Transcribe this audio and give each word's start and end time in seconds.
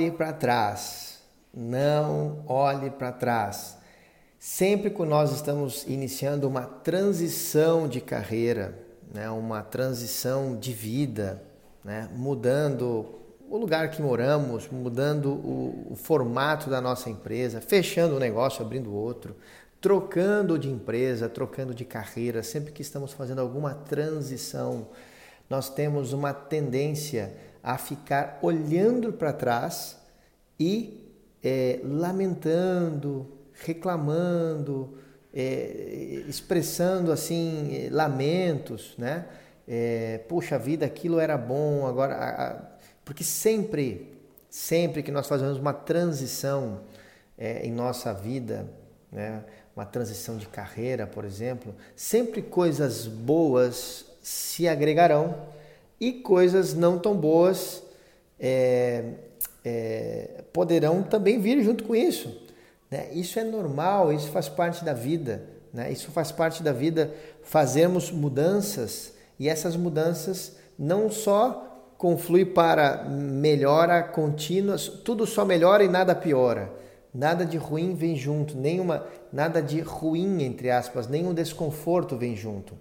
olhe 0.00 0.10
para 0.10 0.32
trás. 0.32 1.18
Não 1.52 2.42
olhe 2.46 2.90
para 2.90 3.12
trás. 3.12 3.76
Sempre 4.38 4.88
que 4.88 5.02
nós 5.04 5.30
estamos 5.32 5.84
iniciando 5.86 6.48
uma 6.48 6.62
transição 6.62 7.86
de 7.86 8.00
carreira, 8.00 8.78
né, 9.12 9.28
uma 9.28 9.62
transição 9.62 10.56
de 10.56 10.72
vida, 10.72 11.42
né, 11.84 12.08
mudando 12.14 13.16
o 13.50 13.58
lugar 13.58 13.90
que 13.90 14.00
moramos, 14.00 14.68
mudando 14.70 15.32
o, 15.32 15.88
o 15.90 15.96
formato 15.96 16.70
da 16.70 16.80
nossa 16.80 17.10
empresa, 17.10 17.60
fechando 17.60 18.16
um 18.16 18.18
negócio, 18.18 18.64
abrindo 18.64 18.94
outro, 18.94 19.36
trocando 19.80 20.58
de 20.58 20.70
empresa, 20.70 21.28
trocando 21.28 21.74
de 21.74 21.84
carreira, 21.84 22.42
sempre 22.42 22.72
que 22.72 22.80
estamos 22.80 23.12
fazendo 23.12 23.40
alguma 23.40 23.74
transição, 23.74 24.88
nós 25.50 25.68
temos 25.68 26.12
uma 26.14 26.32
tendência 26.32 27.34
a 27.62 27.76
ficar 27.76 28.38
olhando 28.42 29.12
para 29.12 29.32
trás 29.32 29.98
e 30.58 31.12
é, 31.42 31.80
lamentando, 31.84 33.26
reclamando, 33.52 34.98
é, 35.32 36.22
expressando 36.28 37.12
assim 37.12 37.88
lamentos, 37.90 38.94
né? 38.98 39.26
É, 39.66 40.18
Puxa 40.28 40.58
vida, 40.58 40.84
aquilo 40.84 41.20
era 41.20 41.38
bom, 41.38 41.86
agora. 41.86 42.14
A, 42.14 42.48
a... 42.48 42.62
porque 43.04 43.22
sempre, 43.22 44.18
sempre 44.48 45.02
que 45.02 45.12
nós 45.12 45.28
fazemos 45.28 45.58
uma 45.58 45.72
transição 45.72 46.80
é, 47.38 47.64
em 47.66 47.70
nossa 47.70 48.12
vida, 48.12 48.66
né? 49.12 49.44
uma 49.74 49.86
transição 49.86 50.36
de 50.36 50.46
carreira, 50.46 51.06
por 51.06 51.24
exemplo, 51.24 51.74
sempre 51.94 52.42
coisas 52.42 53.06
boas 53.06 54.04
se 54.20 54.68
agregarão 54.68 55.48
e 56.00 56.12
coisas 56.12 56.74
não 56.74 56.98
tão 56.98 57.14
boas 57.14 57.82
é, 58.38 59.04
é, 59.64 60.44
poderão 60.52 61.02
também 61.02 61.38
vir 61.38 61.62
junto 61.62 61.84
com 61.84 61.94
isso. 61.94 62.48
Né? 62.90 63.12
Isso 63.12 63.38
é 63.38 63.44
normal, 63.44 64.12
isso 64.12 64.30
faz 64.30 64.48
parte 64.48 64.84
da 64.84 64.94
vida. 64.94 65.42
Né? 65.72 65.92
Isso 65.92 66.10
faz 66.10 66.32
parte 66.32 66.62
da 66.62 66.72
vida 66.72 67.14
fazermos 67.42 68.10
mudanças 68.10 69.12
e 69.38 69.48
essas 69.48 69.76
mudanças 69.76 70.56
não 70.78 71.10
só 71.10 71.66
confluem 71.98 72.46
para 72.46 73.04
melhora 73.04 74.02
contínua, 74.02 74.76
tudo 75.04 75.26
só 75.26 75.44
melhora 75.44 75.84
e 75.84 75.88
nada 75.88 76.14
piora. 76.14 76.72
Nada 77.12 77.44
de 77.44 77.56
ruim 77.56 77.94
vem 77.94 78.14
junto, 78.14 78.56
nenhuma, 78.56 79.04
nada 79.32 79.60
de 79.60 79.80
ruim, 79.80 80.42
entre 80.44 80.70
aspas, 80.70 81.08
nenhum 81.08 81.34
desconforto 81.34 82.16
vem 82.16 82.36
junto. 82.36 82.74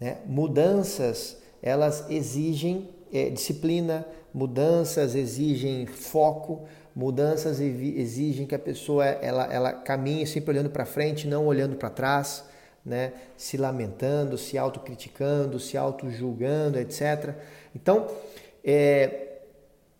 Né? 0.00 0.16
Mudanças, 0.26 1.36
elas 1.62 2.04
exigem 2.10 2.88
é, 3.12 3.30
disciplina, 3.30 4.06
mudanças 4.32 5.14
exigem 5.14 5.86
foco, 5.86 6.66
mudanças 6.94 7.60
exigem 7.60 8.46
que 8.46 8.54
a 8.54 8.58
pessoa 8.58 9.04
ela, 9.04 9.52
ela 9.52 9.72
caminhe 9.72 10.26
sempre 10.26 10.50
olhando 10.50 10.70
para 10.70 10.84
frente, 10.84 11.26
não 11.26 11.46
olhando 11.46 11.76
para 11.76 11.90
trás, 11.90 12.44
né? 12.84 13.12
se 13.36 13.56
lamentando, 13.56 14.38
se 14.38 14.56
autocriticando, 14.56 15.58
se 15.58 15.76
auto-julgando, 15.76 16.78
etc. 16.78 17.34
Então, 17.74 18.06
é, 18.64 19.40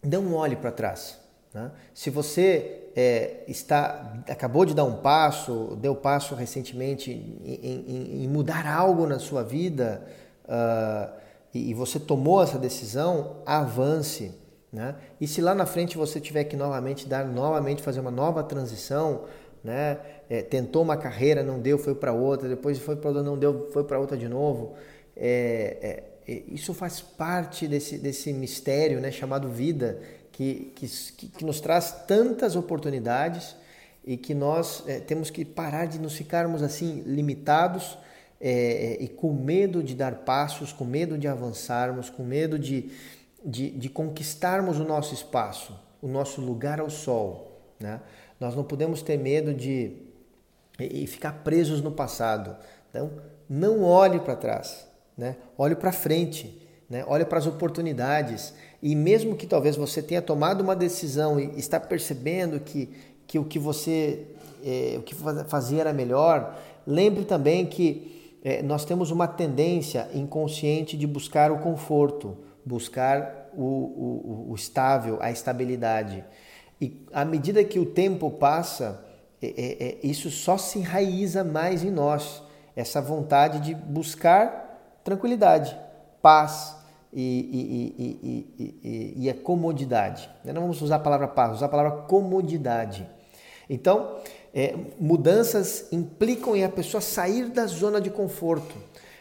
não 0.02 0.34
olhe 0.34 0.56
para 0.56 0.70
trás. 0.70 1.18
Né? 1.52 1.70
Se 1.92 2.10
você 2.10 2.90
é, 2.94 3.44
está 3.46 4.22
acabou 4.28 4.64
de 4.64 4.74
dar 4.74 4.84
um 4.84 4.96
passo, 4.96 5.76
deu 5.80 5.94
passo 5.94 6.34
recentemente 6.34 7.10
em, 7.10 7.38
em, 7.44 8.24
em 8.24 8.28
mudar 8.28 8.66
algo 8.66 9.06
na 9.06 9.18
sua 9.18 9.42
vida 9.42 10.02
uh, 10.44 11.25
e, 11.70 11.74
você 11.74 11.98
tomou 11.98 12.42
essa 12.42 12.58
decisão, 12.58 13.36
avance. 13.44 14.32
Né? 14.72 14.94
E 15.20 15.26
se 15.26 15.40
lá 15.40 15.54
na 15.54 15.66
frente 15.66 15.96
você 15.96 16.20
tiver 16.20 16.44
que 16.44 16.56
novamente 16.56 17.06
dar, 17.06 17.26
novamente 17.26 17.82
fazer 17.82 18.00
uma 18.00 18.10
nova 18.10 18.42
transição, 18.42 19.24
né? 19.62 19.98
É, 20.28 20.42
tentou 20.42 20.82
uma 20.82 20.96
carreira, 20.96 21.42
não 21.42 21.60
deu, 21.60 21.78
foi 21.78 21.94
para 21.94 22.12
outra, 22.12 22.48
depois 22.48 22.78
foi 22.78 22.96
para 22.96 23.08
outra, 23.08 23.22
não 23.22 23.38
deu, 23.38 23.68
foi 23.72 23.84
para 23.84 23.98
outra 23.98 24.16
de 24.16 24.28
novo. 24.28 24.74
É, 25.16 26.04
é, 26.28 26.42
isso 26.48 26.74
faz 26.74 27.00
parte 27.00 27.68
desse, 27.68 27.98
desse 27.98 28.32
mistério 28.32 29.00
né, 29.00 29.10
chamado 29.10 29.48
vida 29.48 30.00
que, 30.32 30.72
que, 30.74 30.88
que 31.28 31.44
nos 31.44 31.60
traz 31.60 32.04
tantas 32.06 32.56
oportunidades 32.56 33.56
e 34.04 34.16
que 34.16 34.34
nós 34.34 34.84
é, 34.86 35.00
temos 35.00 35.30
que 35.30 35.44
parar 35.44 35.86
de 35.86 35.98
nos 35.98 36.14
ficarmos 36.14 36.62
assim 36.62 37.02
limitados 37.06 37.98
é, 38.40 38.50
é, 38.50 39.02
e 39.02 39.08
com 39.08 39.32
medo 39.32 39.82
de 39.82 39.94
dar 39.94 40.16
passos, 40.16 40.72
com 40.72 40.84
medo 40.84 41.16
de 41.16 41.26
avançarmos, 41.26 42.10
com 42.10 42.22
medo 42.22 42.58
de, 42.58 42.90
de, 43.44 43.70
de 43.70 43.88
conquistarmos 43.88 44.78
o 44.78 44.84
nosso 44.84 45.14
espaço, 45.14 45.78
o 46.02 46.08
nosso 46.08 46.40
lugar 46.40 46.80
ao 46.80 46.90
sol. 46.90 47.60
Né? 47.80 48.00
Nós 48.38 48.54
não 48.54 48.64
podemos 48.64 49.02
ter 49.02 49.18
medo 49.18 49.54
de 49.54 49.92
e 50.78 51.06
ficar 51.06 51.32
presos 51.42 51.80
no 51.80 51.90
passado. 51.90 52.54
Então, 52.90 53.10
não 53.48 53.82
olhe 53.82 54.20
para 54.20 54.36
trás, 54.36 54.86
né? 55.16 55.36
olhe 55.56 55.74
para 55.74 55.90
frente, 55.90 56.60
né? 56.90 57.02
olhe 57.06 57.24
para 57.24 57.38
as 57.38 57.46
oportunidades. 57.46 58.52
E 58.82 58.94
mesmo 58.94 59.36
que 59.36 59.46
talvez 59.46 59.74
você 59.74 60.02
tenha 60.02 60.20
tomado 60.20 60.60
uma 60.60 60.76
decisão 60.76 61.40
e 61.40 61.58
está 61.58 61.80
percebendo 61.80 62.60
que, 62.60 62.90
que 63.26 63.38
o 63.38 63.44
que 63.44 63.58
você 63.58 64.26
é, 64.64 64.96
o 64.98 65.02
que 65.02 65.14
fazia 65.46 65.80
era 65.80 65.92
melhor, 65.92 66.58
lembre 66.86 67.24
também 67.24 67.64
que 67.64 68.25
é, 68.46 68.62
nós 68.62 68.84
temos 68.84 69.10
uma 69.10 69.26
tendência 69.26 70.08
inconsciente 70.14 70.96
de 70.96 71.04
buscar 71.04 71.50
o 71.50 71.58
conforto, 71.58 72.36
buscar 72.64 73.50
o, 73.52 73.64
o, 73.64 74.46
o 74.50 74.54
estável, 74.54 75.18
a 75.20 75.32
estabilidade. 75.32 76.22
E 76.80 77.04
à 77.12 77.24
medida 77.24 77.64
que 77.64 77.80
o 77.80 77.84
tempo 77.84 78.30
passa, 78.30 79.04
é, 79.42 79.48
é, 79.48 79.88
é 79.88 79.98
isso 80.06 80.30
só 80.30 80.56
se 80.56 80.78
enraiza 80.78 81.42
mais 81.42 81.82
em 81.82 81.90
nós, 81.90 82.40
essa 82.76 83.02
vontade 83.02 83.58
de 83.58 83.74
buscar 83.74 85.00
tranquilidade, 85.02 85.76
paz, 86.22 86.76
e, 87.12 87.94
e, 87.98 88.54
e, 88.60 89.24
e, 89.24 89.30
a 89.30 89.34
comodidade. 89.34 90.30
Não 90.44 90.60
vamos 90.60 90.80
usar 90.82 90.96
a 90.96 91.00
palavra 91.00 91.26
paz, 91.26 91.54
usar 91.54 91.66
a 91.66 91.68
palavra 91.68 92.02
comodidade. 92.02 93.08
Então, 93.68 94.18
é, 94.54 94.74
mudanças 94.98 95.86
implicam 95.92 96.56
em 96.56 96.64
a 96.64 96.68
pessoa 96.68 97.00
sair 97.00 97.50
da 97.50 97.66
zona 97.66 98.00
de 98.00 98.10
conforto. 98.10 98.74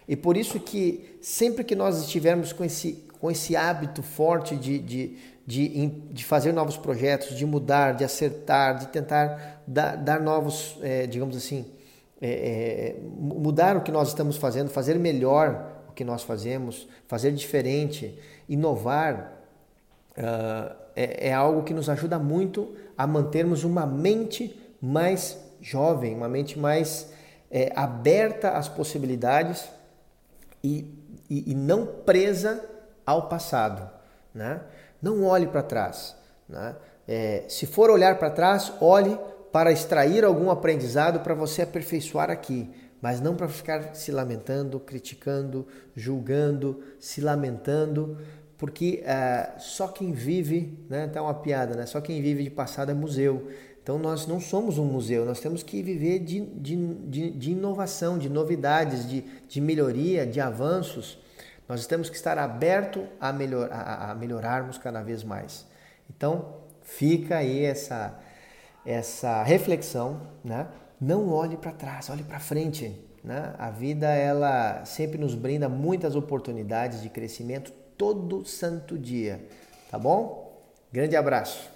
E 0.07 0.15
por 0.15 0.37
isso 0.37 0.59
que 0.59 1.17
sempre 1.21 1.63
que 1.63 1.75
nós 1.75 1.99
estivermos 1.99 2.53
com 2.53 2.63
esse, 2.63 3.03
com 3.19 3.29
esse 3.29 3.55
hábito 3.55 4.03
forte 4.03 4.55
de, 4.55 4.79
de, 4.79 5.17
de, 5.45 5.87
de 5.87 6.23
fazer 6.23 6.53
novos 6.53 6.77
projetos, 6.77 7.35
de 7.35 7.45
mudar, 7.45 7.93
de 7.93 8.03
acertar, 8.03 8.77
de 8.77 8.87
tentar 8.87 9.63
dar, 9.67 9.95
dar 9.95 10.21
novos, 10.21 10.77
é, 10.81 11.07
digamos 11.07 11.35
assim, 11.35 11.65
é, 12.21 12.29
é 12.29 12.95
mudar 13.17 13.75
o 13.75 13.81
que 13.81 13.91
nós 13.91 14.09
estamos 14.09 14.37
fazendo, 14.37 14.69
fazer 14.69 14.97
melhor 14.97 15.75
que 15.95 16.03
nós 16.03 16.21
fazemos, 16.21 16.87
fazer 17.07 17.31
diferente, 17.31 18.17
inovar, 18.47 19.33
uh, 20.17 20.75
é, 20.95 21.29
é 21.29 21.33
algo 21.33 21.63
que 21.63 21.73
nos 21.73 21.89
ajuda 21.89 22.17
muito 22.17 22.75
a 22.97 23.05
mantermos 23.05 23.63
uma 23.63 23.85
mente 23.85 24.59
mais 24.81 25.37
jovem, 25.61 26.15
uma 26.15 26.29
mente 26.29 26.57
mais 26.57 27.11
é, 27.51 27.71
aberta 27.75 28.51
às 28.51 28.67
possibilidades 28.69 29.67
e, 30.63 30.93
e, 31.29 31.51
e, 31.51 31.55
não 31.55 31.85
presa 31.85 32.63
ao 33.05 33.27
passado. 33.27 33.89
Né? 34.33 34.61
Não 35.01 35.23
olhe 35.23 35.47
para 35.47 35.63
trás. 35.63 36.15
Né? 36.47 36.75
É, 37.07 37.43
se 37.47 37.65
for 37.65 37.89
olhar 37.89 38.17
para 38.17 38.29
trás, 38.29 38.71
olhe 38.79 39.17
para 39.51 39.71
extrair 39.71 40.23
algum 40.23 40.49
aprendizado 40.49 41.19
para 41.21 41.33
você 41.33 41.61
aperfeiçoar 41.61 42.29
aqui 42.29 42.69
mas 43.05 43.21
não 43.21 43.35
para 43.35 43.47
ficar 43.47 43.93
se 43.93 44.11
lamentando, 44.11 44.79
criticando, 44.79 45.67
julgando, 45.95 46.81
se 46.99 47.21
lamentando, 47.21 48.17
porque 48.57 49.03
uh, 49.03 49.59
só 49.59 49.87
quem 49.87 50.11
vive, 50.11 50.77
né, 50.89 51.07
tá 51.07 51.21
uma 51.21 51.33
piada, 51.33 51.75
né? 51.75 51.85
Só 51.85 51.99
quem 51.99 52.21
vive 52.21 52.43
de 52.43 52.49
passado 52.49 52.89
é 52.89 52.93
museu. 52.93 53.49
Então 53.83 53.99
nós 53.99 54.25
não 54.25 54.39
somos 54.39 54.77
um 54.77 54.85
museu, 54.85 55.25
nós 55.25 55.39
temos 55.39 55.61
que 55.61 55.83
viver 55.83 56.19
de, 56.19 56.39
de, 56.41 56.75
de, 56.75 57.29
de 57.29 57.51
inovação, 57.51 58.17
de 58.17 58.29
novidades, 58.29 59.07
de, 59.07 59.21
de 59.47 59.61
melhoria, 59.61 60.25
de 60.25 60.39
avanços. 60.39 61.19
Nós 61.69 61.85
temos 61.85 62.09
que 62.09 62.15
estar 62.15 62.37
aberto 62.37 63.05
a, 63.19 63.31
melhor, 63.31 63.69
a, 63.71 64.11
a 64.11 64.15
melhorarmos 64.15 64.77
cada 64.77 65.03
vez 65.03 65.23
mais. 65.23 65.67
Então 66.09 66.55
fica 66.81 67.37
aí 67.37 67.63
essa, 67.63 68.17
essa 68.83 69.43
reflexão, 69.43 70.21
né? 70.43 70.67
não 70.99 71.29
olhe 71.29 71.57
para 71.57 71.71
trás, 71.71 72.09
olhe 72.09 72.23
para 72.23 72.39
frente. 72.39 72.99
Né? 73.23 73.53
A 73.57 73.69
vida 73.69 74.07
ela 74.07 74.83
sempre 74.85 75.19
nos 75.19 75.35
brinda 75.35 75.69
muitas 75.69 76.15
oportunidades 76.15 77.03
de 77.03 77.09
crescimento 77.09 77.71
todo 77.97 78.45
santo 78.45 78.97
dia, 78.97 79.47
tá 79.89 79.97
bom? 79.97 80.63
Grande 80.91 81.15
abraço. 81.15 81.69